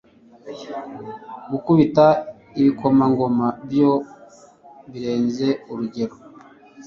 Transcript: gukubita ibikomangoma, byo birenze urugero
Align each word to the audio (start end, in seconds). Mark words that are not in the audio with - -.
gukubita 1.51 2.05
ibikomangoma, 2.59 3.47
byo 3.67 3.91
birenze 4.91 5.47
urugero 5.71 6.15